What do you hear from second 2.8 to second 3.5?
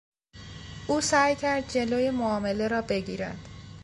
بگیرد.